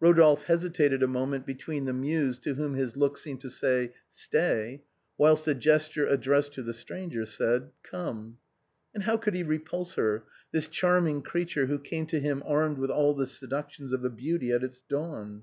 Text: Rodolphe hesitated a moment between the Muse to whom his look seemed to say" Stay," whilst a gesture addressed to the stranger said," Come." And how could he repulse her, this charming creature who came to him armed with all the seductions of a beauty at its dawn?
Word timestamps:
Rodolphe 0.00 0.46
hesitated 0.46 1.02
a 1.02 1.06
moment 1.06 1.44
between 1.44 1.84
the 1.84 1.92
Muse 1.92 2.38
to 2.38 2.54
whom 2.54 2.72
his 2.72 2.96
look 2.96 3.18
seemed 3.18 3.42
to 3.42 3.50
say" 3.50 3.92
Stay," 4.08 4.82
whilst 5.18 5.46
a 5.46 5.52
gesture 5.52 6.06
addressed 6.06 6.54
to 6.54 6.62
the 6.62 6.72
stranger 6.72 7.26
said," 7.26 7.70
Come." 7.90 8.38
And 8.94 9.02
how 9.04 9.18
could 9.18 9.34
he 9.34 9.42
repulse 9.42 9.96
her, 9.96 10.24
this 10.52 10.68
charming 10.68 11.20
creature 11.20 11.66
who 11.66 11.78
came 11.78 12.06
to 12.06 12.18
him 12.18 12.42
armed 12.46 12.78
with 12.78 12.90
all 12.90 13.12
the 13.12 13.26
seductions 13.26 13.92
of 13.92 14.02
a 14.02 14.08
beauty 14.08 14.52
at 14.52 14.64
its 14.64 14.80
dawn? 14.80 15.42